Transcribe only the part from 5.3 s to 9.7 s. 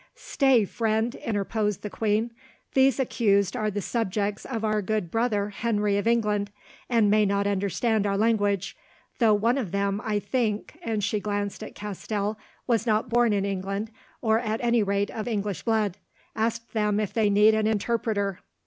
Henry of England, and may not understand our language, though one